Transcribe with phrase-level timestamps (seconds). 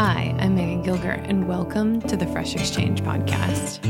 [0.00, 3.80] Hi, I'm Megan Gilger, and welcome to the Fresh Exchange podcast.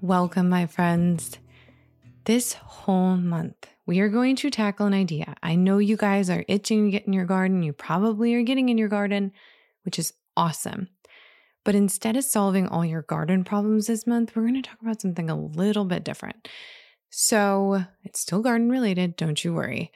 [0.00, 1.38] Welcome, my friends.
[2.26, 5.34] This whole month, we are going to tackle an idea.
[5.42, 7.64] I know you guys are itching to get in your garden.
[7.64, 9.32] You probably are getting in your garden,
[9.84, 10.90] which is awesome.
[11.64, 15.00] But instead of solving all your garden problems this month, we're going to talk about
[15.00, 16.48] something a little bit different.
[17.10, 19.92] So it's still garden related, don't you worry.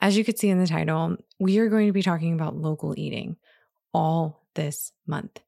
[0.00, 2.98] As you could see in the title, we are going to be talking about local
[2.98, 3.36] eating
[3.92, 5.40] all this month.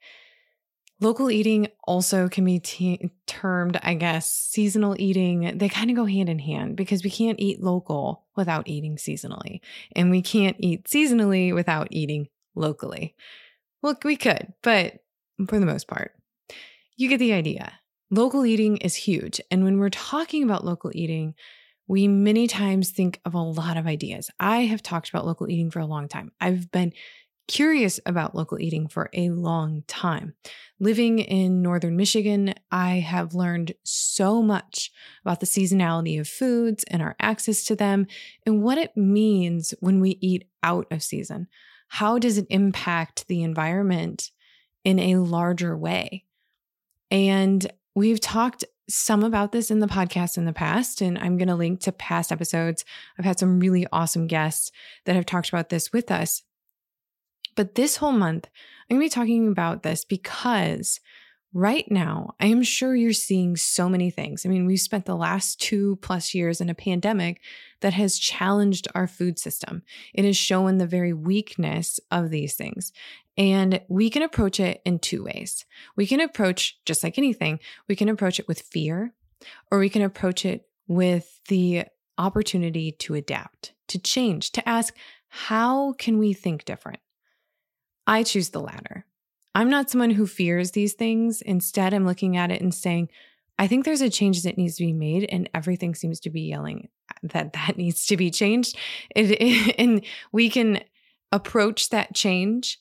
[1.01, 5.59] Local eating also can be t- termed, I guess, seasonal eating.
[5.59, 9.61] They kind of go hand in hand because we can't eat local without eating seasonally,
[9.95, 13.15] and we can't eat seasonally without eating locally.
[13.83, 15.01] Look, we could, but
[15.49, 16.13] for the most part,
[16.97, 17.73] you get the idea.
[18.11, 19.41] Local eating is huge.
[19.51, 21.35] And when we're talking about local eating,
[21.89, 24.31] we many times think of a lot of ideas.
[24.39, 26.31] I have talked about local eating for a long time.
[26.41, 26.93] I've been
[27.49, 30.35] curious about local eating for a long time.
[30.81, 34.91] Living in northern Michigan, I have learned so much
[35.25, 38.07] about the seasonality of foods and our access to them
[38.45, 41.47] and what it means when we eat out of season.
[41.89, 44.31] How does it impact the environment
[44.85, 46.25] in a larger way?
[47.13, 51.49] And we've talked some about this in the podcast in the past, and I'm going
[51.49, 52.85] to link to past episodes.
[53.19, 54.71] I've had some really awesome guests
[55.07, 56.43] that have talked about this with us.
[57.57, 58.49] But this whole month,
[58.89, 61.01] I'm going to be talking about this because
[61.57, 64.45] right now, I am sure you're seeing so many things.
[64.45, 67.41] I mean, we've spent the last two plus years in a pandemic
[67.81, 69.83] that has challenged our food system.
[70.13, 72.93] It has shown the very weakness of these things.
[73.39, 75.65] And we can approach it in two ways.
[75.97, 77.59] We can approach, just like anything,
[77.89, 79.15] we can approach it with fear,
[79.71, 81.85] or we can approach it with the
[82.19, 84.95] opportunity to adapt, to change, to ask,
[85.29, 87.01] how can we think different?
[88.07, 89.06] I choose the latter.
[89.57, 91.41] I'm not someone who fears these things.
[91.41, 93.09] Instead, I'm looking at it and saying,
[93.59, 96.43] I think there's a change that needs to be made, and everything seems to be
[96.43, 96.91] yelling
[97.23, 98.77] that that needs to be changed.
[99.15, 100.81] It, it, and we can
[101.33, 102.79] approach that change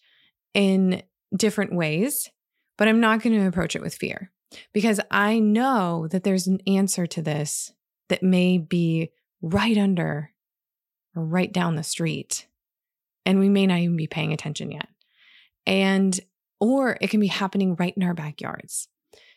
[0.53, 1.02] in
[1.34, 2.30] different ways,
[2.78, 4.31] but I'm not going to approach it with fear
[4.74, 7.72] because I know that there's an answer to this
[8.09, 9.11] that may be
[9.41, 10.32] right under
[11.16, 12.47] or right down the street.
[13.26, 14.90] And we may not even be paying attention yet
[15.66, 16.20] and
[16.66, 18.88] or it can be happening right in our backyards.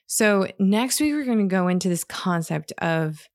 [0.07, 3.29] So, next week, we're going to go into this concept of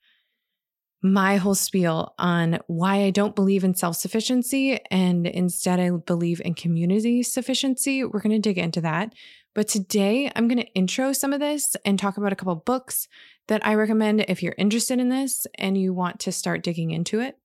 [1.04, 6.42] my whole spiel on why I don't believe in self sufficiency and instead I believe
[6.44, 8.04] in community sufficiency.
[8.04, 9.14] We're going to dig into that.
[9.54, 13.08] But today, I'm going to intro some of this and talk about a couple books
[13.48, 17.20] that I recommend if you're interested in this and you want to start digging into
[17.20, 17.38] it.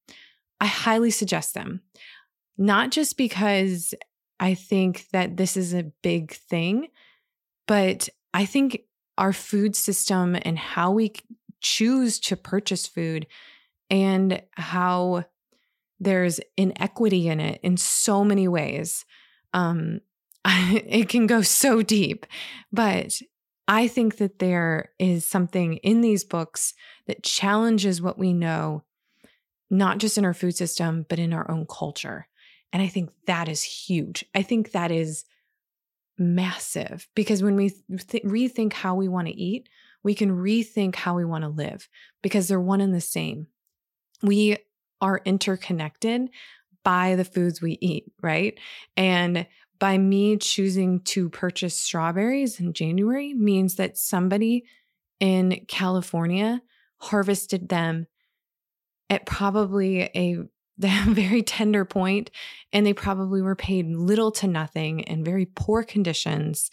[0.58, 1.82] I highly suggest them,
[2.56, 3.92] not just because
[4.40, 6.88] I think that this is a big thing,
[7.66, 8.82] but I think
[9.16, 11.12] our food system and how we
[11.60, 13.26] choose to purchase food
[13.90, 15.24] and how
[15.98, 19.04] there's inequity in it in so many ways.
[19.52, 20.00] Um,
[20.44, 22.26] it can go so deep,
[22.72, 23.20] but
[23.66, 26.74] I think that there is something in these books
[27.06, 28.84] that challenges what we know,
[29.68, 32.28] not just in our food system, but in our own culture.
[32.72, 34.24] And I think that is huge.
[34.34, 35.24] I think that is
[36.18, 39.68] massive because when we th- rethink how we want to eat,
[40.02, 41.88] we can rethink how we want to live
[42.22, 43.46] because they're one and the same.
[44.22, 44.58] We
[45.00, 46.30] are interconnected
[46.82, 48.58] by the foods we eat, right?
[48.96, 49.46] And
[49.78, 54.64] by me choosing to purchase strawberries in January means that somebody
[55.20, 56.62] in California
[56.98, 58.06] harvested them
[59.08, 60.38] at probably a
[61.08, 62.30] very tender point
[62.72, 66.70] and they probably were paid little to nothing in very poor conditions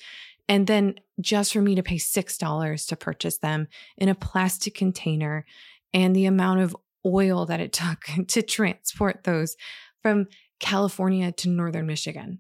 [0.48, 3.68] and then just for me to pay $6 to purchase them
[3.98, 5.46] in a plastic container
[5.94, 6.76] and the amount of
[7.06, 9.56] oil that it took to transport those
[10.02, 10.28] from
[10.60, 12.40] California to northern Michigan.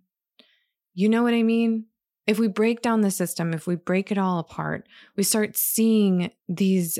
[0.93, 1.87] You know what I mean?
[2.27, 6.31] If we break down the system, if we break it all apart, we start seeing
[6.47, 6.97] these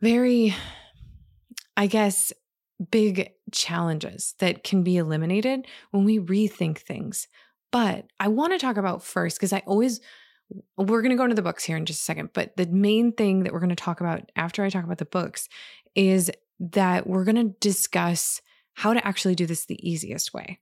[0.00, 0.54] very,
[1.76, 2.32] I guess,
[2.90, 7.28] big challenges that can be eliminated when we rethink things.
[7.70, 10.00] But I want to talk about first, because I always,
[10.76, 12.30] we're going to go into the books here in just a second.
[12.32, 15.04] But the main thing that we're going to talk about after I talk about the
[15.04, 15.48] books
[15.94, 16.30] is
[16.60, 18.40] that we're going to discuss
[18.74, 20.60] how to actually do this the easiest way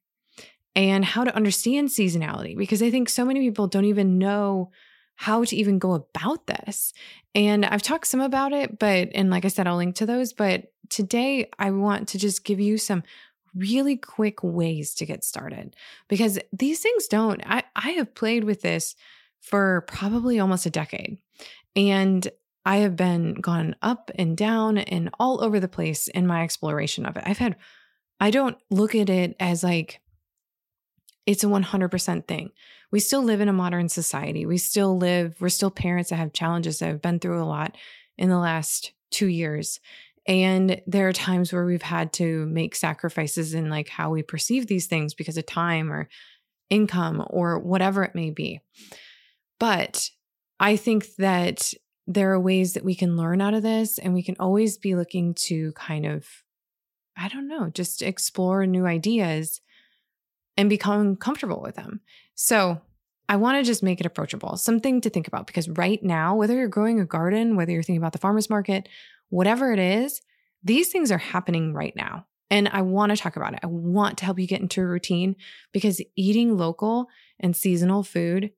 [0.75, 4.71] and how to understand seasonality because I think so many people don't even know
[5.17, 6.93] how to even go about this.
[7.35, 10.33] And I've talked some about it, but, and like I said, I'll link to those.
[10.33, 13.03] But today I want to just give you some
[13.55, 15.75] really quick ways to get started
[16.09, 18.95] because these things don't, I, I have played with this
[19.41, 21.19] for probably almost a decade.
[21.75, 22.29] And
[22.67, 27.07] I have been gone up and down and all over the place in my exploration
[27.07, 27.23] of it.
[27.25, 27.57] I've had,
[28.21, 30.01] I don't look at it as like,
[31.27, 32.51] it's a 100% thing.
[32.93, 34.47] We still live in a modern society.
[34.47, 37.77] We still live, we're still parents that have challenges that have been through a lot
[38.17, 39.81] in the last two years.
[40.27, 44.67] And there are times where we've had to make sacrifices in like how we perceive
[44.67, 46.09] these things because of time or
[46.69, 48.61] income or whatever it may be.
[49.61, 50.11] But
[50.59, 51.73] I think that
[52.07, 54.95] there are ways that we can learn out of this and we can always be
[54.95, 56.27] looking to kind of,
[57.17, 59.61] I don't know, just explore new ideas
[60.57, 62.01] and become comfortable with them.
[62.37, 62.81] So
[63.29, 66.55] I want to just make it approachable, something to think about because right now, whether
[66.55, 68.89] you're growing a garden, whether you're thinking about the farmer's market,
[69.31, 70.21] whatever it is,
[70.63, 72.27] these things are happening right now.
[72.51, 73.61] And I want to talk about it.
[73.65, 75.35] I want to help you get into a routine
[75.73, 77.09] because eating local
[77.41, 78.53] and seasonal food,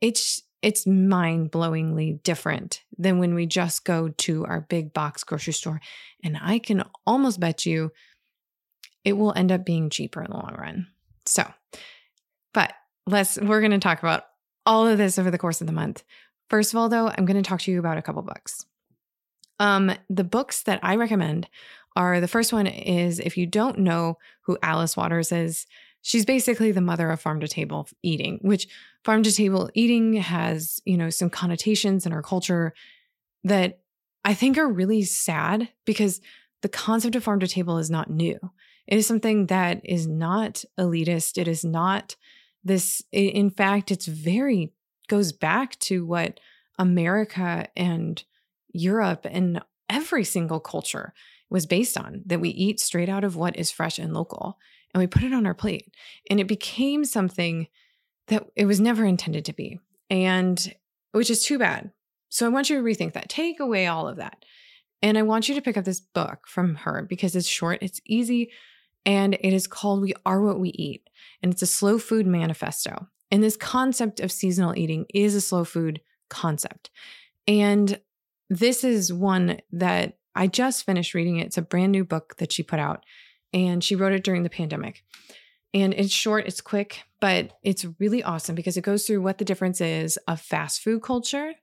[0.00, 5.80] it's it's mind-blowingly different than when we just go to our big box grocery store.
[6.22, 7.90] And I can almost bet you
[9.04, 10.86] it will end up being cheaper in the long run.
[11.26, 11.44] So,
[12.52, 12.72] but
[13.06, 14.24] let's, we're going to talk about
[14.64, 16.02] all of this over the course of the month.
[16.48, 18.66] First of all, though, I'm going to talk to you about a couple books.
[19.58, 21.48] Um, the books that I recommend
[21.96, 25.66] are the first one is if you don't know who Alice Waters is,
[26.02, 28.66] she's basically the mother of farm to table eating, which
[29.04, 32.72] farm to table eating has, you know, some connotations in our culture
[33.44, 33.80] that
[34.24, 36.20] I think are really sad because
[36.62, 38.38] the concept of farm to table is not new.
[38.86, 41.38] It is something that is not elitist.
[41.38, 42.16] It is not
[42.64, 44.72] this, in fact, it's very,
[45.08, 46.40] goes back to what
[46.78, 48.22] America and
[48.72, 51.12] Europe and every single culture
[51.50, 54.58] was based on that we eat straight out of what is fresh and local
[54.94, 55.92] and we put it on our plate.
[56.30, 57.68] And it became something
[58.28, 59.78] that it was never intended to be.
[60.10, 60.74] And
[61.12, 61.90] which is too bad.
[62.28, 63.28] So I want you to rethink that.
[63.28, 64.44] Take away all of that.
[65.02, 68.00] And I want you to pick up this book from her because it's short, it's
[68.06, 68.50] easy,
[69.04, 71.08] and it is called We Are What We Eat.
[71.42, 73.08] And it's a slow food manifesto.
[73.30, 76.90] And this concept of seasonal eating is a slow food concept.
[77.46, 78.00] And
[78.50, 81.46] this is one that I just finished reading it.
[81.46, 83.04] It's a brand new book that she put out,
[83.52, 85.02] and she wrote it during the pandemic.
[85.74, 89.44] And it's short, it's quick, but it's really awesome because it goes through what the
[89.44, 91.54] difference is of fast food culture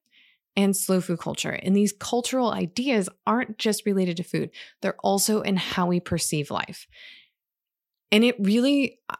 [0.55, 1.51] and slow food culture.
[1.51, 4.49] And these cultural ideas aren't just related to food,
[4.81, 6.87] they're also in how we perceive life.
[8.11, 9.15] And it really uh,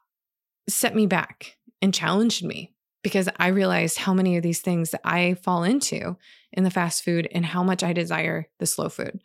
[0.67, 5.01] set me back and challenged me because I realized how many of these things that
[5.03, 6.17] I fall into
[6.51, 9.21] in the fast food and how much I desire the slow food.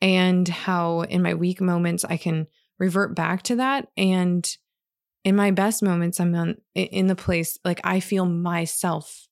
[0.00, 2.46] And how in my weak moments I can
[2.78, 3.88] revert back to that.
[3.96, 4.48] And
[5.24, 9.28] in my best moments, I'm on, in the place like I feel myself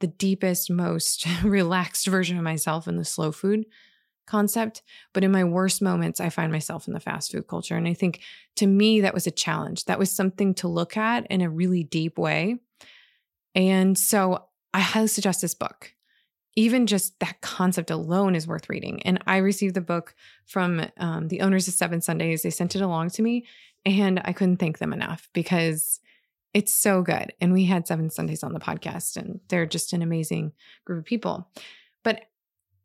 [0.00, 3.64] the deepest, most relaxed version of myself in the slow food
[4.30, 4.82] concept.
[5.12, 7.76] But in my worst moments, I find myself in the fast food culture.
[7.76, 8.20] And I think
[8.56, 9.84] to me, that was a challenge.
[9.86, 12.58] That was something to look at in a really deep way.
[13.54, 15.94] And so I highly suggest this book.
[16.56, 19.02] Even just that concept alone is worth reading.
[19.02, 20.14] And I received the book
[20.46, 22.42] from um, the owners of Seven Sundays.
[22.42, 23.46] They sent it along to me,
[23.84, 26.00] and I couldn't thank them enough because
[26.52, 27.32] it's so good.
[27.40, 30.52] And we had Seven Sundays on the podcast, and they're just an amazing
[30.84, 31.48] group of people.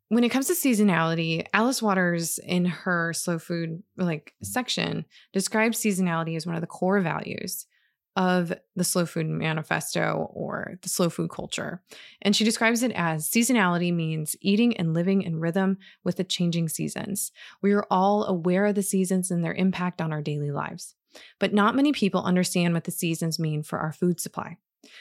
[0.08, 6.36] When it comes to seasonality, Alice Waters in her slow food like section describes seasonality
[6.36, 7.66] as one of the core values
[8.14, 11.82] of the slow food manifesto or the slow food culture.
[12.22, 16.68] And she describes it as seasonality means eating and living in rhythm with the changing
[16.68, 17.32] seasons.
[17.60, 20.94] We are all aware of the seasons and their impact on our daily lives.
[21.38, 24.56] But not many people understand what the seasons mean for our food supply.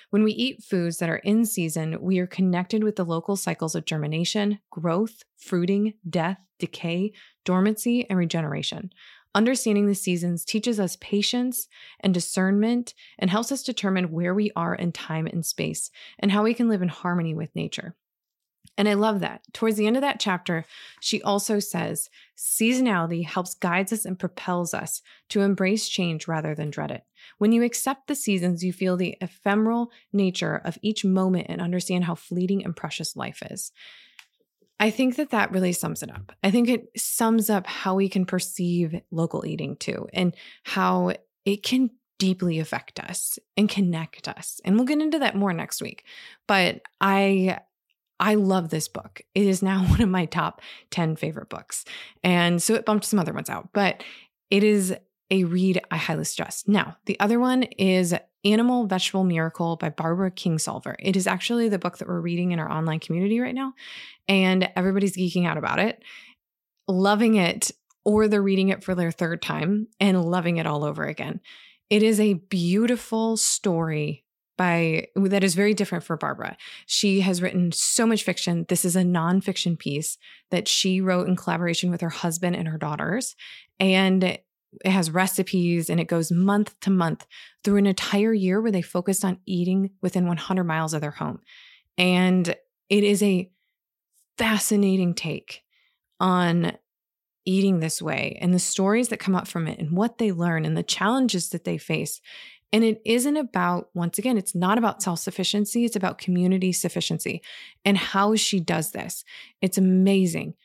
[0.09, 3.75] When we eat foods that are in season, we are connected with the local cycles
[3.75, 7.13] of germination, growth, fruiting, death, decay,
[7.43, 8.91] dormancy, and regeneration.
[9.33, 11.67] Understanding the seasons teaches us patience
[11.99, 16.43] and discernment and helps us determine where we are in time and space and how
[16.43, 17.95] we can live in harmony with nature.
[18.77, 19.41] And I love that.
[19.53, 20.65] Towards the end of that chapter,
[20.99, 26.71] she also says seasonality helps guides us and propels us to embrace change rather than
[26.71, 27.03] dread it.
[27.37, 32.03] When you accept the seasons, you feel the ephemeral nature of each moment and understand
[32.03, 33.71] how fleeting and precious life is.
[34.77, 36.33] I think that that really sums it up.
[36.43, 41.13] I think it sums up how we can perceive local eating too, and how
[41.45, 44.59] it can deeply affect us and connect us.
[44.65, 46.03] And we'll get into that more next week.
[46.45, 47.59] But I
[48.19, 49.21] I love this book.
[49.33, 51.85] It is now one of my top 10 favorite books.
[52.23, 54.03] And so it bumped some other ones out, but
[54.49, 54.95] it is
[55.31, 56.67] a read I highly suggest.
[56.67, 60.95] Now, the other one is Animal Vegetable Miracle by Barbara Kingsolver.
[60.99, 63.73] It is actually the book that we're reading in our online community right now,
[64.27, 66.03] and everybody's geeking out about it,
[66.87, 67.71] loving it,
[68.03, 71.41] or they're reading it for their third time and loving it all over again.
[71.89, 74.24] It is a beautiful story
[74.57, 76.57] by that is very different for Barbara.
[76.85, 78.65] She has written so much fiction.
[78.69, 80.17] This is a nonfiction piece
[80.51, 83.35] that she wrote in collaboration with her husband and her daughters.
[83.79, 84.45] And it
[84.85, 87.25] has recipes and it goes month to month
[87.63, 91.39] through an entire year where they focused on eating within 100 miles of their home.
[91.97, 92.55] And
[92.89, 93.49] it is a
[94.37, 95.63] fascinating take
[96.19, 96.73] on
[97.45, 100.65] eating this way and the stories that come up from it and what they learn
[100.65, 102.19] and the challenges that they face.
[102.75, 107.41] And it isn't about, once again, it's not about self sufficiency, it's about community sufficiency
[107.85, 109.23] and how she does this.
[109.61, 110.55] It's amazing.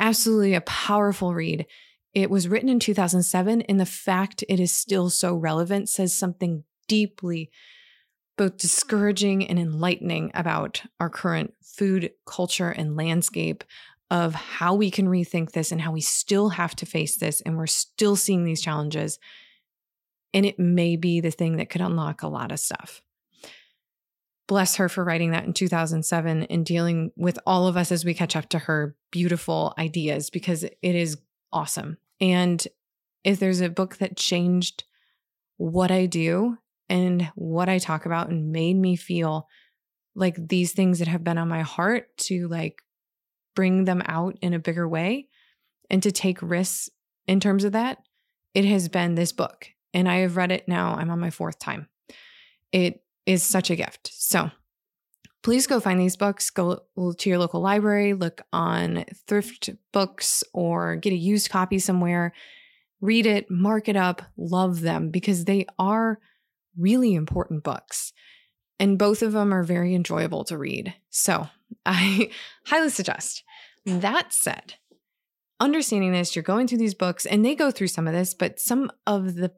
[0.00, 1.66] Absolutely a powerful read.
[2.14, 6.64] It was written in 2007, and the fact it is still so relevant says something
[6.88, 7.50] deeply
[8.38, 13.62] both discouraging and enlightening about our current food culture and landscape
[14.10, 17.58] of how we can rethink this and how we still have to face this and
[17.58, 19.18] we're still seeing these challenges.
[20.34, 23.02] And it may be the thing that could unlock a lot of stuff.
[24.48, 28.14] Bless her for writing that in 2007 and dealing with all of us as we
[28.14, 31.18] catch up to her beautiful ideas because it is
[31.52, 31.96] awesome.
[32.20, 32.66] And
[33.24, 34.84] if there's a book that changed
[35.56, 36.58] what I do
[36.88, 39.48] and what I talk about and made me feel
[40.14, 42.82] like these things that have been on my heart to like
[43.54, 45.28] bring them out in a bigger way
[45.88, 46.90] and to take risks
[47.26, 47.98] in terms of that,
[48.54, 49.68] it has been this book.
[49.94, 50.94] And I have read it now.
[50.94, 51.88] I'm on my fourth time.
[52.72, 54.10] It is such a gift.
[54.12, 54.50] So
[55.42, 56.50] please go find these books.
[56.50, 62.32] Go to your local library, look on thrift books, or get a used copy somewhere.
[63.00, 66.20] Read it, mark it up, love them because they are
[66.78, 68.12] really important books.
[68.78, 70.94] And both of them are very enjoyable to read.
[71.10, 71.48] So
[71.86, 72.30] I
[72.66, 73.42] highly suggest.
[73.84, 74.74] That said,
[75.58, 78.60] understanding this, you're going through these books, and they go through some of this, but
[78.60, 79.52] some of the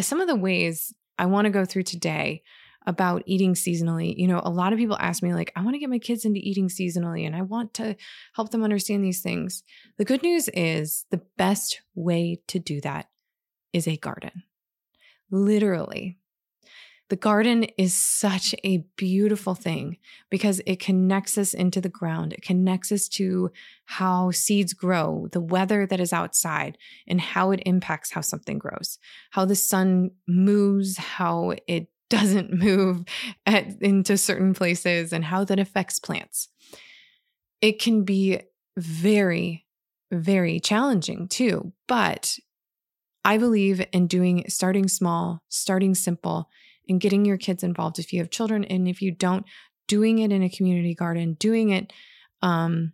[0.00, 2.42] some of the ways I want to go through today
[2.86, 4.14] about eating seasonally.
[4.16, 6.24] You know, a lot of people ask me, like, I want to get my kids
[6.24, 7.96] into eating seasonally and I want to
[8.34, 9.62] help them understand these things.
[9.98, 13.08] The good news is the best way to do that
[13.72, 14.44] is a garden.
[15.30, 16.17] Literally.
[17.08, 19.96] The garden is such a beautiful thing
[20.30, 22.34] because it connects us into the ground.
[22.34, 23.50] It connects us to
[23.86, 28.98] how seeds grow, the weather that is outside, and how it impacts how something grows,
[29.30, 33.04] how the sun moves, how it doesn't move
[33.44, 36.48] at, into certain places and how that affects plants.
[37.60, 38.40] It can be
[38.78, 39.66] very,
[40.10, 41.72] very challenging too.
[41.86, 42.38] But
[43.24, 46.48] I believe in doing starting small, starting simple,
[46.88, 48.64] and getting your kids involved if you have children.
[48.64, 49.44] And if you don't,
[49.86, 51.92] doing it in a community garden, doing it
[52.42, 52.92] um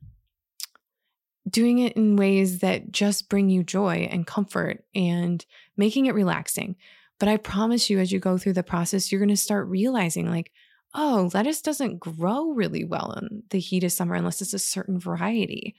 [1.48, 5.44] doing it in ways that just bring you joy and comfort and
[5.76, 6.74] making it relaxing.
[7.18, 10.30] But I promise you as you go through the process you're going to start realizing
[10.30, 10.50] like
[10.94, 14.98] oh, lettuce doesn't grow really well in the heat of summer unless it's a certain
[14.98, 15.74] variety.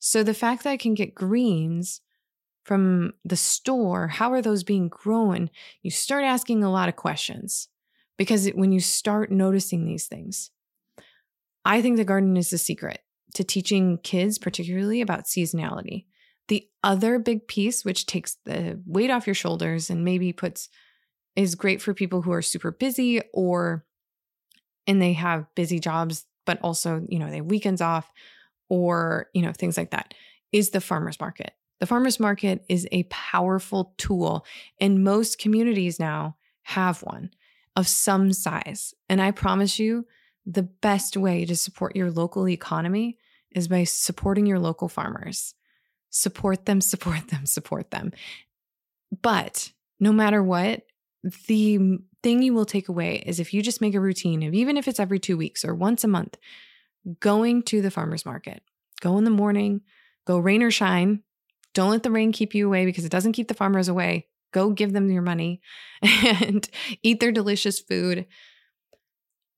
[0.00, 2.00] So the fact that I can get greens
[2.66, 5.50] from the store, how are those being grown?
[5.82, 7.68] You start asking a lot of questions
[8.18, 10.50] because when you start noticing these things,
[11.64, 12.98] I think the garden is the secret
[13.34, 16.06] to teaching kids, particularly about seasonality.
[16.48, 20.68] The other big piece, which takes the weight off your shoulders and maybe puts,
[21.36, 23.84] is great for people who are super busy or,
[24.88, 28.10] and they have busy jobs, but also, you know, they weekends off
[28.68, 30.14] or, you know, things like that,
[30.50, 31.52] is the farmer's market.
[31.80, 34.46] The farmer's market is a powerful tool,
[34.80, 37.30] and most communities now have one
[37.74, 38.94] of some size.
[39.08, 40.06] And I promise you,
[40.46, 43.18] the best way to support your local economy
[43.50, 45.54] is by supporting your local farmers.
[46.10, 48.12] Support them, support them, support them.
[49.22, 50.82] But no matter what,
[51.46, 54.76] the thing you will take away is if you just make a routine of even
[54.76, 56.38] if it's every two weeks or once a month,
[57.20, 58.62] going to the farmer's market.
[59.00, 59.82] Go in the morning,
[60.26, 61.22] go rain or shine.
[61.76, 64.28] Don't let the rain keep you away because it doesn't keep the farmers away.
[64.50, 65.60] Go give them your money
[66.02, 66.66] and
[67.02, 68.24] eat their delicious food.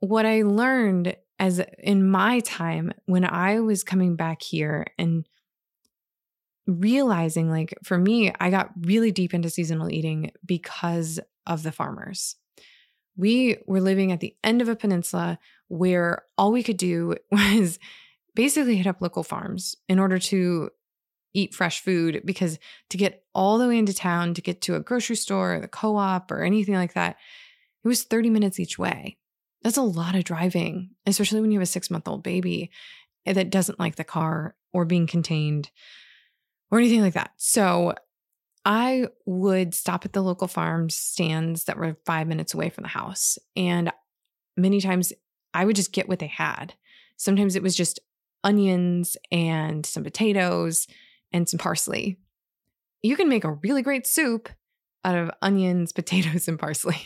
[0.00, 5.28] What I learned as in my time when I was coming back here and
[6.66, 12.34] realizing like for me I got really deep into seasonal eating because of the farmers.
[13.16, 17.78] We were living at the end of a peninsula where all we could do was
[18.34, 20.70] basically hit up local farms in order to
[21.38, 22.59] eat fresh food because
[22.90, 25.68] to get all the way into town to get to a grocery store or the
[25.68, 27.16] co-op or anything like that
[27.85, 29.16] it was 30 minutes each way
[29.62, 32.71] that's a lot of driving especially when you have a 6 month old baby
[33.25, 35.71] that doesn't like the car or being contained
[36.71, 37.95] or anything like that so
[38.64, 42.88] I would stop at the local farm stands that were five minutes away from the
[42.88, 43.38] house.
[43.57, 43.90] And
[44.59, 45.11] many times
[45.55, 46.74] I would just get what they had.
[47.16, 47.98] Sometimes it was just
[48.44, 50.87] onions and some potatoes
[51.33, 52.19] and some parsley.
[53.03, 54.49] You can make a really great soup
[55.05, 57.01] out of onions, potatoes, and parsley.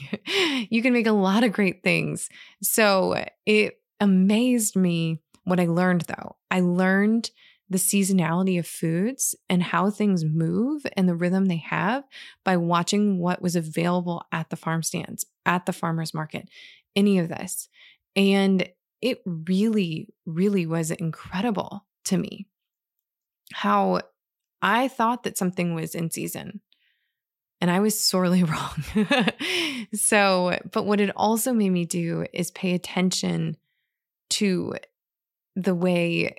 [0.71, 2.29] you can make a lot of great things.
[2.63, 6.37] So it amazed me what I learned though.
[6.51, 7.31] I learned
[7.69, 12.05] the seasonality of foods and how things move and the rhythm they have
[12.45, 16.51] by watching what was available at the farm stands, at the farmer's market,
[16.95, 17.69] any of this.
[18.15, 18.69] And
[19.01, 22.47] it really, really was incredible to me
[23.53, 24.01] how
[24.63, 26.61] I thought that something was in season
[27.61, 28.85] and I was sorely wrong.
[29.95, 33.57] so, but what it also made me do is pay attention
[34.31, 34.75] to
[35.55, 36.35] the way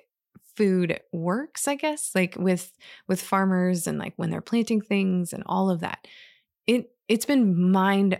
[0.56, 2.72] food works i guess like with
[3.08, 6.06] with farmers and like when they're planting things and all of that
[6.66, 8.18] it it's been mind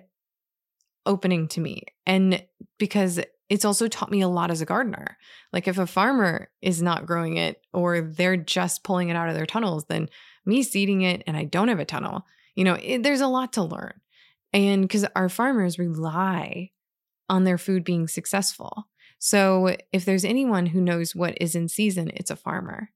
[1.06, 2.42] opening to me and
[2.78, 5.16] because it's also taught me a lot as a gardener
[5.52, 9.35] like if a farmer is not growing it or they're just pulling it out of
[9.35, 10.09] their tunnels then
[10.46, 13.52] me seeding it and i don't have a tunnel you know it, there's a lot
[13.52, 13.94] to learn
[14.52, 16.70] and because our farmers rely
[17.28, 18.87] on their food being successful
[19.24, 22.90] so if there's anyone who knows what is in season, it's a farmer.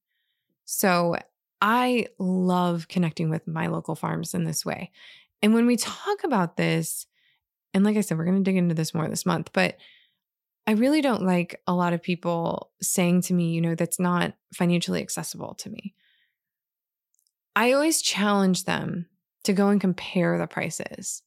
[0.67, 1.17] So
[1.63, 4.91] I love connecting with my local farms in this way.
[5.41, 7.07] And when we talk about this,
[7.73, 9.79] and like I said, we're going to dig into this more this month, but
[10.69, 14.35] I really don't like a lot of people saying to me, you know, that's not
[14.53, 15.95] financially accessible to me.
[17.57, 19.07] I always challenge them
[19.45, 21.23] to go and compare the prices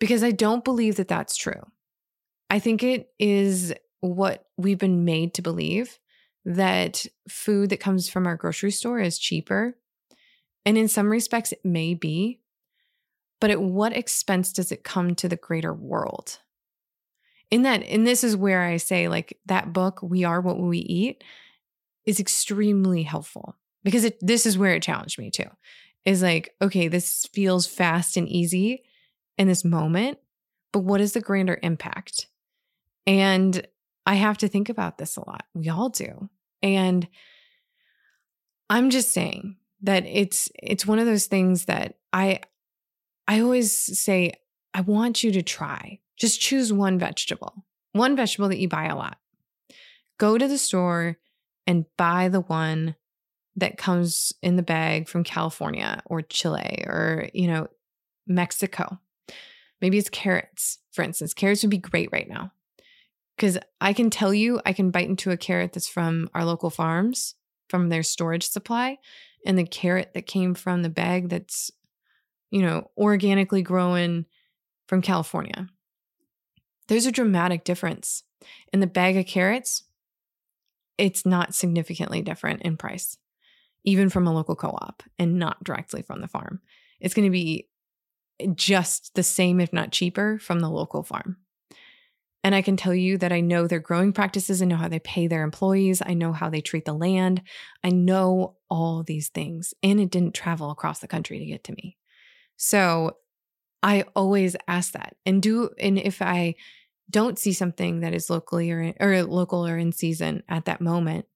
[0.00, 1.70] because I don't believe that that's true.
[2.50, 6.00] I think it is what we've been made to believe
[6.44, 9.78] that food that comes from our grocery store is cheaper.
[10.64, 12.40] And in some respects, it may be.
[13.40, 16.40] But at what expense does it come to the greater world?
[17.50, 20.78] In that, and this is where I say, like, that book, We Are What We
[20.78, 21.22] Eat,
[22.04, 25.48] is extremely helpful because it, this is where it challenged me too.
[26.04, 28.84] Is like, okay, this feels fast and easy
[29.38, 30.18] in this moment,
[30.72, 32.28] but what is the grander impact?
[33.06, 33.66] And
[34.06, 35.44] I have to think about this a lot.
[35.54, 36.28] We all do.
[36.62, 37.08] And
[38.70, 42.40] I'm just saying that it's it's one of those things that I
[43.28, 44.32] I always say
[44.74, 46.00] I want you to try.
[46.16, 47.64] Just choose one vegetable.
[47.92, 49.18] One vegetable that you buy a lot.
[50.18, 51.18] Go to the store
[51.66, 52.96] and buy the one
[53.56, 57.68] that comes in the bag from California or Chile or, you know,
[58.26, 58.98] Mexico.
[59.80, 61.34] Maybe it's carrots, for instance.
[61.34, 62.52] Carrots would be great right now
[63.36, 66.70] Because I can tell you, I can bite into a carrot that's from our local
[66.70, 67.34] farms,
[67.68, 68.98] from their storage supply,
[69.44, 71.70] and the carrot that came from the bag that's,
[72.50, 74.26] you know, organically grown
[74.86, 75.68] from California.
[76.88, 78.22] There's a dramatic difference.
[78.72, 79.84] In the bag of carrots,
[80.98, 83.18] it's not significantly different in price,
[83.84, 86.60] even from a local co op and not directly from the farm.
[87.00, 87.68] It's going to be
[88.54, 91.38] just the same, if not cheaper, from the local farm.
[92.44, 94.62] And I can tell you that I know their growing practices.
[94.62, 96.00] I know how they pay their employees.
[96.04, 97.42] I know how they treat the land.
[97.82, 99.74] I know all these things.
[99.82, 101.96] And it didn't travel across the country to get to me.
[102.56, 103.16] So
[103.86, 105.70] I always ask that and do.
[105.78, 106.56] And if I
[107.08, 111.26] don't see something that is locally or, or local or in season at that moment,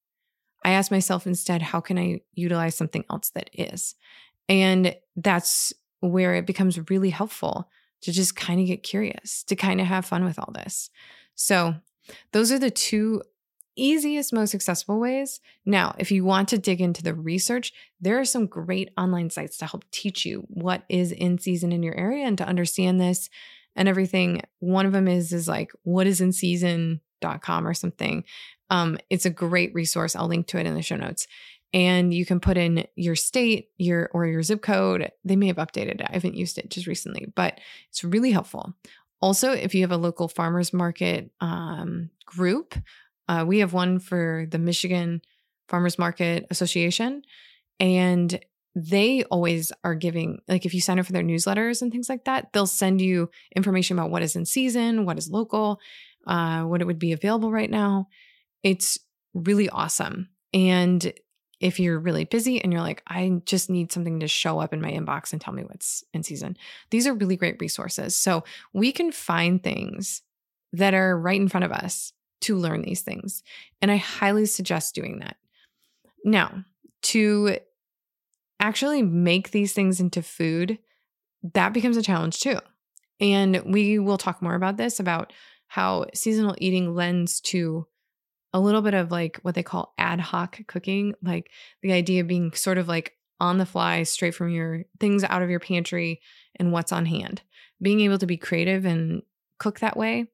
[0.64, 3.94] I ask myself instead, how can I utilize something else that is?
[4.48, 7.70] And that's where it becomes really helpful
[8.02, 10.90] to just kind of get curious, to kind of have fun with all this.
[11.36, 11.76] So,
[12.32, 13.22] those are the two
[13.76, 15.40] easiest, most accessible ways.
[15.64, 19.56] Now, if you want to dig into the research, there are some great online sites
[19.58, 23.28] to help teach you what is in season in your area and to understand this
[23.76, 24.42] and everything.
[24.58, 28.24] One of them is is like what is in season.com or something.
[28.70, 30.14] Um, it's a great resource.
[30.14, 31.26] I'll link to it in the show notes.
[31.72, 35.10] And you can put in your state, your or your zip code.
[35.24, 36.06] They may have updated it.
[36.08, 38.74] I haven't used it just recently, but it's really helpful.
[39.22, 42.74] Also, if you have a local farmers market um, group,
[43.30, 45.22] uh, we have one for the Michigan
[45.68, 47.22] Farmers Market Association,
[47.78, 48.40] and
[48.74, 52.24] they always are giving like if you sign up for their newsletters and things like
[52.24, 55.80] that they'll send you information about what is in season what is local
[56.26, 58.08] uh, what it would be available right now.
[58.62, 58.98] It's
[59.34, 60.28] really awesome.
[60.52, 61.12] And
[61.60, 64.80] if you're really busy and you're like i just need something to show up in
[64.80, 66.56] my inbox and tell me what's in season
[66.90, 68.16] these are really great resources.
[68.16, 70.22] So we can find things
[70.72, 73.42] that are right in front of us to learn these things
[73.80, 75.36] and i highly suggest doing that
[76.24, 76.64] now
[77.02, 77.56] to
[78.60, 80.78] actually make these things into food,
[81.54, 82.58] that becomes a challenge too.
[83.18, 85.32] And we will talk more about this about
[85.66, 87.86] how seasonal eating lends to
[88.52, 91.50] a little bit of like what they call ad hoc cooking, like
[91.82, 95.42] the idea of being sort of like on the fly, straight from your things out
[95.42, 96.20] of your pantry
[96.56, 97.42] and what's on hand.
[97.80, 99.22] Being able to be creative and
[99.58, 100.26] cook that way,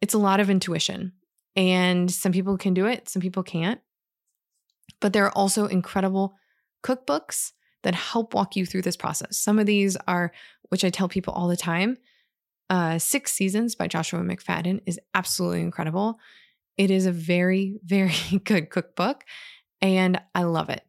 [0.00, 1.12] it's a lot of intuition.
[1.56, 3.80] And some people can do it, some people can't.
[5.00, 6.34] But there are also incredible
[6.84, 9.38] cookbooks that help walk you through this process.
[9.38, 10.32] Some of these are,
[10.68, 11.96] which I tell people all the time,
[12.68, 16.18] uh, Six Seasons by Joshua McFadden is absolutely incredible.
[16.76, 19.24] It is a very, very good cookbook,
[19.80, 20.84] and I love it.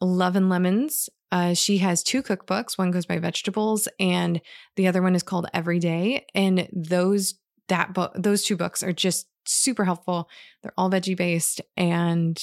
[0.00, 1.08] Love and Lemons.
[1.30, 2.78] Uh, she has two cookbooks.
[2.78, 4.40] One goes by vegetables, and
[4.76, 6.26] the other one is called Everyday.
[6.34, 7.34] And those
[7.68, 10.28] that book, those two books are just super helpful.
[10.62, 12.40] They're all veggie based, and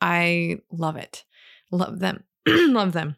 [0.00, 1.24] I love it.
[1.70, 2.24] Love them.
[2.46, 3.16] Love them.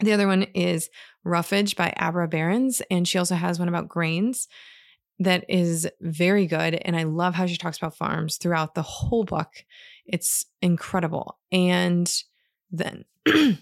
[0.00, 0.90] The other one is
[1.24, 2.82] Roughage by Abra Berens.
[2.90, 4.48] And she also has one about grains
[5.18, 6.74] that is very good.
[6.74, 9.64] And I love how she talks about farms throughout the whole book.
[10.06, 11.38] It's incredible.
[11.52, 12.12] And
[12.70, 13.04] then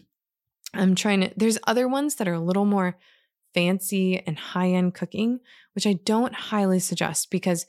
[0.74, 2.98] I'm trying to, there's other ones that are a little more
[3.54, 5.40] fancy and high end cooking,
[5.74, 7.66] which I don't highly suggest because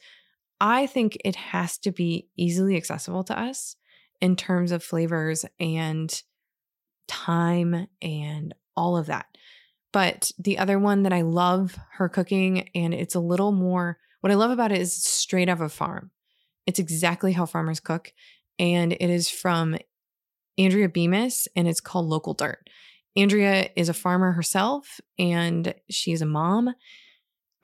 [0.65, 3.76] I think it has to be easily accessible to us
[4.21, 6.23] in terms of flavors and
[7.10, 9.26] time and all of that.
[9.91, 14.32] But the other one that I love her cooking, and it's a little more, what
[14.32, 16.12] I love about it is straight out of a farm.
[16.65, 18.13] It's exactly how farmers cook.
[18.58, 19.76] And it is from
[20.58, 22.69] Andrea Bemis, and it's called Local Dirt.
[23.17, 26.73] Andrea is a farmer herself, and she's a mom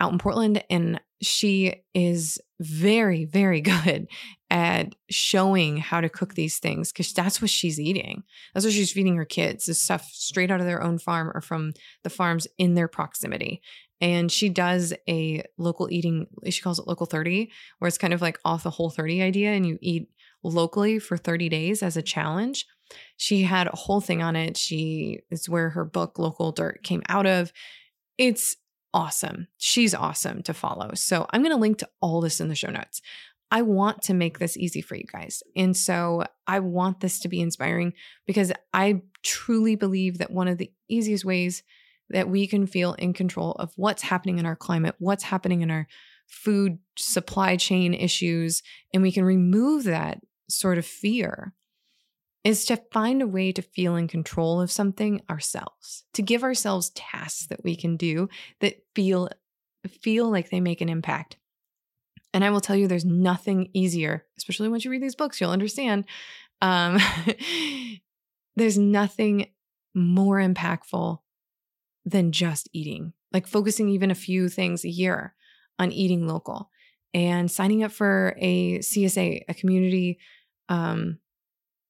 [0.01, 0.65] out in Portland.
[0.69, 4.07] And she is very, very good
[4.49, 8.23] at showing how to cook these things because that's what she's eating.
[8.53, 11.41] That's what she's feeding her kids is stuff straight out of their own farm or
[11.41, 13.61] from the farms in their proximity.
[14.01, 18.21] And she does a local eating, she calls it local 30, where it's kind of
[18.21, 20.09] like off the whole 30 idea and you eat
[20.41, 22.65] locally for 30 days as a challenge.
[23.17, 24.57] She had a whole thing on it.
[24.57, 27.51] She is where her book Local Dirt came out of.
[28.17, 28.55] It's
[28.93, 29.47] awesome.
[29.57, 30.91] She's awesome to follow.
[30.95, 33.01] So I'm going to link to all this in the show notes.
[33.51, 35.41] I want to make this easy for you guys.
[35.55, 37.93] And so I want this to be inspiring
[38.27, 41.63] because I truly believe that one of the easiest ways
[42.09, 45.71] that we can feel in control of what's happening in our climate, what's happening in
[45.71, 45.87] our
[46.27, 48.61] food supply chain issues,
[48.93, 51.53] and we can remove that sort of fear
[52.43, 56.91] is to find a way to feel in control of something ourselves, to give ourselves
[56.91, 58.29] tasks that we can do
[58.61, 59.29] that feel
[59.87, 61.37] feel like they make an impact
[62.33, 65.51] And I will tell you, there's nothing easier, especially once you read these books, you'll
[65.51, 66.05] understand.
[66.61, 66.99] Um,
[68.55, 69.47] there's nothing
[69.95, 71.19] more impactful
[72.05, 75.33] than just eating, like focusing even a few things a year
[75.79, 76.69] on eating local
[77.13, 80.19] and signing up for a CSA, a community.
[80.67, 81.17] Um,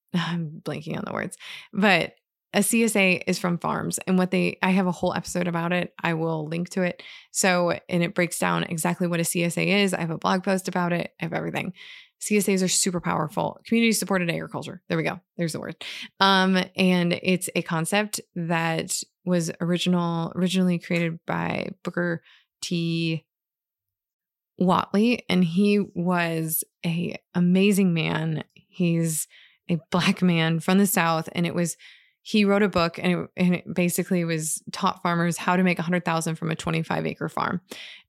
[0.14, 1.38] I'm blanking on the words,
[1.74, 2.14] but
[2.54, 5.94] a CSA is from farms and what they I have a whole episode about it.
[6.02, 7.04] I will link to it.
[7.32, 9.94] So and it breaks down exactly what a CSA is.
[9.94, 11.14] I have a blog post about it.
[11.22, 11.74] I have everything.
[12.22, 13.60] CSAs are super powerful.
[13.66, 14.82] Community supported agriculture.
[14.90, 15.20] There we go.
[15.38, 15.84] There's the word.
[16.20, 22.24] Um, and it's a concept that was original originally created by Booker
[22.62, 23.26] T.
[24.60, 28.44] Whatley and he was a amazing man.
[28.54, 29.28] He's
[29.70, 31.78] a black man from the South, and it was
[32.22, 35.80] he wrote a book and it, and it basically was taught farmers how to make
[35.80, 37.62] a 100,000 from a 25 acre farm.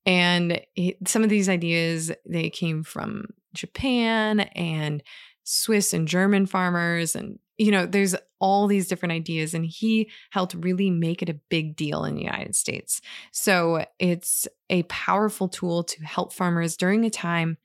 [0.05, 0.61] And
[1.07, 5.03] some of these ideas, they came from Japan and
[5.45, 7.15] Swiss and German farmers.
[7.15, 9.55] And, you know, there's all these different ideas.
[9.55, 13.01] And he helped really make it a big deal in the United States.
[13.33, 17.59] So it's a powerful tool to help farmers during a time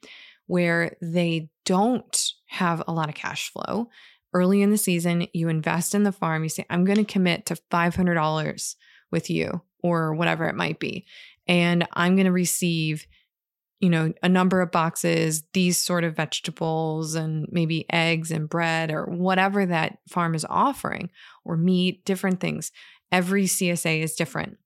[0.48, 3.90] where they don't have a lot of cash flow
[4.34, 7.46] early in the season, you invest in the farm, you say, I'm going to commit
[7.48, 8.76] to $500
[9.12, 11.06] with you or whatever it might be.
[11.48, 13.08] And I'm going to receive,
[13.80, 18.92] you know, a number of boxes, these sort of vegetables and maybe eggs and bread
[18.92, 21.10] or whatever that farm is offering
[21.46, 22.72] or meat, different things.
[23.12, 24.58] Every CSA is different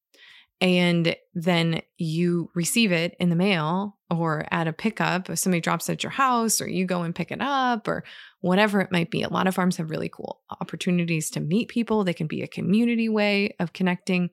[0.61, 5.87] and then you receive it in the mail or at a pickup if somebody drops
[5.87, 8.03] it at your house or you go and pick it up or
[8.41, 9.21] whatever it might be.
[9.21, 12.03] A lot of farms have really cool opportunities to meet people.
[12.03, 14.29] They can be a community way of connecting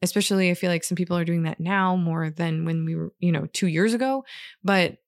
[0.00, 3.12] especially i feel like some people are doing that now more than when we were
[3.20, 4.24] you know 2 years ago.
[4.64, 4.98] But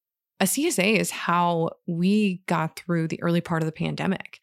[0.41, 4.41] a CSA is how we got through the early part of the pandemic.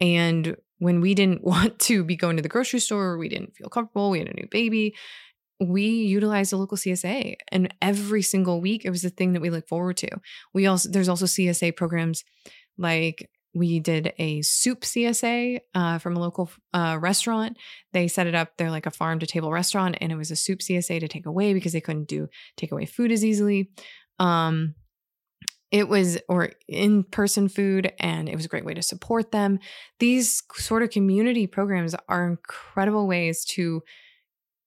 [0.00, 3.68] And when we didn't want to be going to the grocery store, we didn't feel
[3.68, 4.94] comfortable, we had a new baby,
[5.62, 9.50] we utilized a local CSA and every single week it was the thing that we
[9.50, 10.08] look forward to.
[10.52, 12.24] We also there's also CSA programs
[12.78, 17.58] like we did a soup CSA uh, from a local uh, restaurant.
[17.92, 18.56] They set it up.
[18.56, 21.26] They're like a farm to table restaurant, and it was a soup CSA to take
[21.26, 23.70] away because they couldn't do takeaway food as easily.
[24.18, 24.74] Um,
[25.70, 29.58] it was or in person food, and it was a great way to support them.
[29.98, 33.82] These sort of community programs are incredible ways to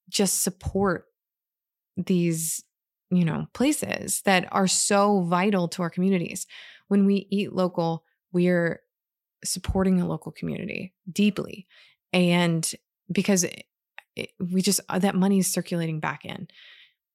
[0.10, 1.06] just support
[1.98, 2.63] these
[3.10, 6.46] you know places that are so vital to our communities.
[6.88, 8.82] When we eat local we're
[9.44, 11.68] supporting the local community deeply
[12.12, 12.70] and
[13.12, 13.63] because it,
[14.15, 16.48] it, we just uh, that money is circulating back in.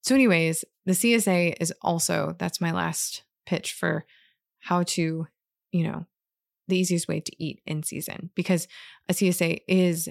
[0.03, 4.07] So anyways the csa is also that's my last pitch for
[4.61, 5.27] how to
[5.73, 6.07] you know
[6.69, 8.69] the easiest way to eat in season because
[9.09, 10.09] a csa is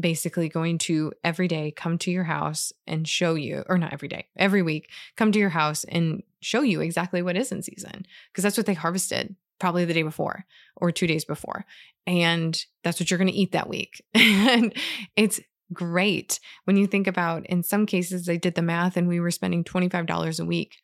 [0.00, 4.08] basically going to every day come to your house and show you, or not every
[4.08, 8.06] day, every week, come to your house and show you exactly what is in season.
[8.30, 10.44] Because that's what they harvested probably the day before
[10.76, 11.64] or two days before.
[12.06, 14.02] And that's what you're going to eat that week.
[14.14, 14.74] and
[15.16, 15.40] it's
[15.72, 19.30] great when you think about, in some cases, they did the math and we were
[19.30, 20.78] spending $25 a week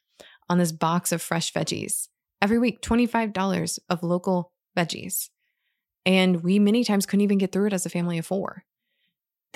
[0.48, 2.08] on this box of fresh veggies
[2.40, 5.30] every week, $25 of local veggies.
[6.04, 8.64] And we many times couldn't even get through it as a family of four.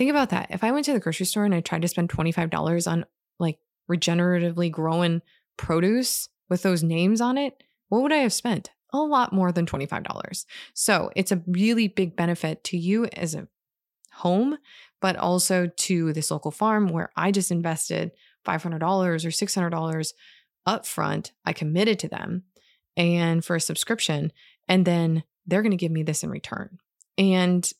[0.00, 0.46] Think about that.
[0.48, 3.04] If I went to the grocery store and I tried to spend $25 on
[3.38, 5.20] like regeneratively growing
[5.58, 8.70] produce with those names on it, what would I have spent?
[8.94, 10.46] A lot more than $25.
[10.72, 13.46] So it's a really big benefit to you as a
[14.14, 14.56] home,
[15.02, 18.12] but also to this local farm where I just invested
[18.46, 20.12] $500 or $600
[20.66, 21.32] upfront.
[21.44, 22.44] I committed to them
[22.96, 24.32] and for a subscription,
[24.66, 26.78] and then they're going to give me this in return.
[27.18, 27.70] And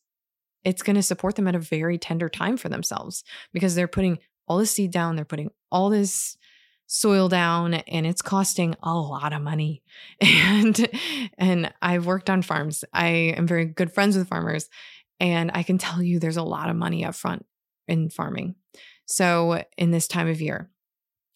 [0.65, 4.19] it's going to support them at a very tender time for themselves because they're putting
[4.47, 6.37] all the seed down, they're putting all this
[6.87, 9.83] soil down and it's costing a lot of money.
[10.21, 10.89] And
[11.39, 12.85] and I've worked on farms.
[12.93, 14.69] I am very good friends with farmers
[15.21, 17.47] and I can tell you there's a lot of money up front
[17.87, 18.57] in farming.
[19.07, 20.71] So in this time of year.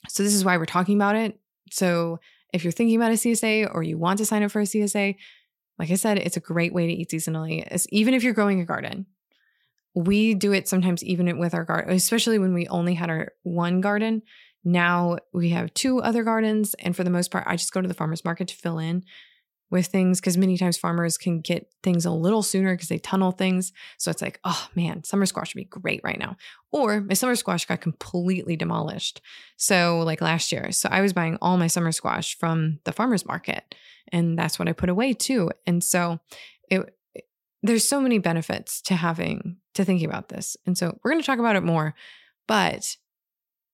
[0.09, 1.39] So this is why we're talking about it.
[1.71, 2.19] So
[2.53, 5.17] if you're thinking about a CSA or you want to sign up for a CSA,
[5.79, 8.65] like I said, it's a great way to eat seasonally, even if you're growing a
[8.65, 9.07] garden
[9.95, 13.81] we do it sometimes even with our garden, especially when we only had our one
[13.81, 14.23] garden.
[14.65, 16.75] Now we have two other gardens.
[16.75, 19.05] And for the most part, I just go to the farmer's market to fill in
[19.71, 23.31] with things because many times farmers can get things a little sooner because they tunnel
[23.31, 23.73] things.
[23.99, 26.37] So it's like, oh man, summer squash would be great right now.
[26.73, 29.21] Or my summer squash got completely demolished.
[29.57, 30.73] So, like last year.
[30.73, 33.75] So I was buying all my summer squash from the farmer's market.
[34.13, 35.51] And that's what I put away too.
[35.67, 36.21] And so
[36.71, 36.97] it,
[37.63, 40.57] there's so many benefits to having to thinking about this.
[40.67, 41.95] And so we're going to talk about it more.
[42.47, 42.97] But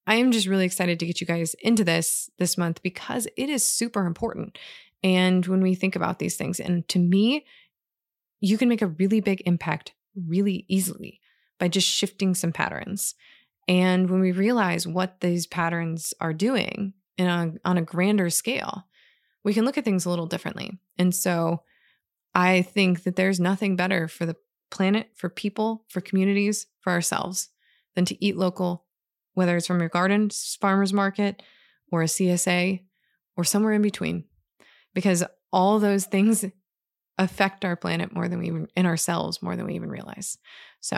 [0.07, 3.49] I am just really excited to get you guys into this this month because it
[3.49, 4.59] is super important.
[5.03, 7.45] And when we think about these things, and to me,
[8.41, 11.21] you can make a really big impact really easily
[11.59, 13.15] by just shifting some patterns.
[13.69, 18.85] And when we realize what these patterns are doing in a, on a grander scale,
[19.45, 20.79] we can look at things a little differently.
[20.99, 21.63] And so
[22.35, 24.37] I think that there's nothing better for the
[24.71, 27.49] planet, for people, for communities, for ourselves
[27.95, 28.85] than to eat local,
[29.35, 31.43] whether it's from your garden, farmer's market,
[31.91, 32.85] or a CSA,
[33.37, 34.25] or somewhere in between.
[34.95, 36.45] Because all those things
[37.19, 40.39] affect our planet more than we even, in ourselves more than we even realize.
[40.81, 40.97] So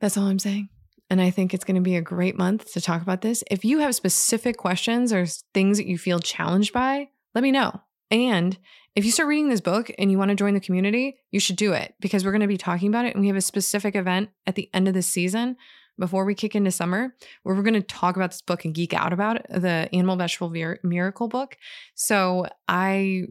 [0.00, 0.68] that's all I'm saying.
[1.08, 3.44] And I think it's going to be a great month to talk about this.
[3.50, 7.80] If you have specific questions or things that you feel challenged by, let me know.
[8.10, 8.58] And
[8.94, 11.56] if you start reading this book and you want to join the community, you should
[11.56, 13.14] do it because we're going to be talking about it.
[13.14, 15.56] And we have a specific event at the end of the season
[15.98, 18.94] before we kick into summer where we're going to talk about this book and geek
[18.94, 20.50] out about it, the Animal Vegetable
[20.82, 21.56] Miracle book.
[21.94, 23.26] So I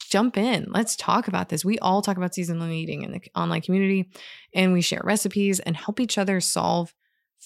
[0.00, 0.66] jump in.
[0.70, 1.64] Let's talk about this.
[1.64, 4.10] We all talk about seasonal eating in the online community
[4.54, 6.94] and we share recipes and help each other solve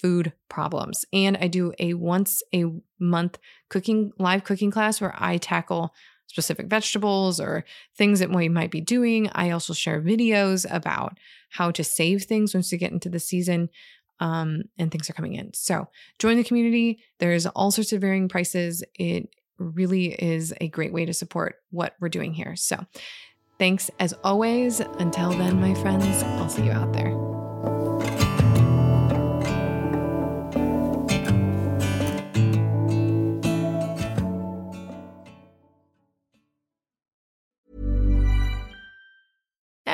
[0.01, 1.05] food problems.
[1.13, 2.65] And I do a once a
[2.99, 5.95] month cooking live cooking class where I tackle
[6.27, 7.65] specific vegetables or
[7.97, 9.31] things that we might be doing.
[9.33, 11.19] I also share videos about
[11.51, 13.71] how to save things once you get into the season
[14.21, 15.55] um, and things are coming in.
[15.55, 17.01] So join the community.
[17.19, 18.85] There's all sorts of varying prices.
[18.95, 22.57] It really is a great way to support what we're doing here.
[22.57, 22.85] So
[23.59, 24.81] thanks as always.
[24.81, 27.38] Until then, my friends, I'll see you out there.